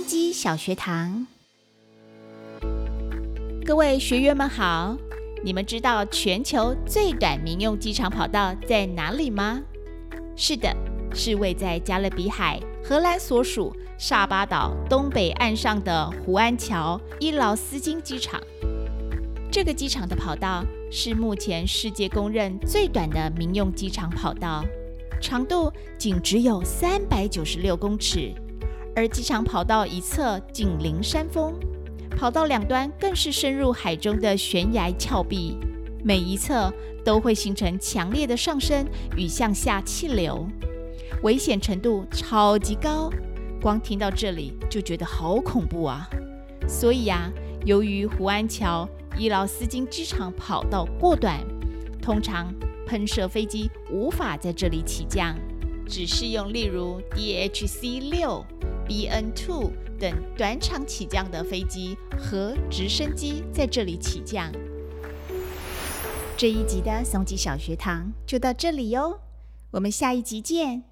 [0.00, 1.26] 机小学堂，
[3.64, 4.96] 各位学员们好！
[5.44, 9.60] 你们知道全球最短民用机场跑道在哪里吗？
[10.36, 10.72] 是的，
[11.14, 18.40] 是位在加勒比海荷兰所属萨巴岛东北岸上的胡安桥伊劳斯金机场。
[19.50, 24.64] 这个机场的跑道是目前世界公认最短的民用机场跑道，
[25.20, 28.32] 长度仅只有三百九十六公尺。
[28.94, 31.54] 而机场跑道一侧紧邻山峰，
[32.16, 35.56] 跑道两端更是深入海中的悬崖峭壁，
[36.04, 36.72] 每一侧
[37.04, 40.46] 都会形成强烈的上升与向下气流，
[41.22, 43.10] 危险程度超级高。
[43.60, 46.08] 光听到这里就觉得好恐怖啊！
[46.68, 47.30] 所以啊，
[47.64, 51.38] 由于胡安桥伊劳斯金机场跑道过短，
[52.02, 52.52] 通常
[52.86, 55.34] 喷射飞机无法在这里起降，
[55.86, 58.44] 只适用例如 DHC 六。
[58.92, 64.52] Bn two 等短场起降的飞机和直升机在这里起降。
[66.36, 69.18] 这一集的松吉小学堂就到这里哟，
[69.70, 70.91] 我们下一集见。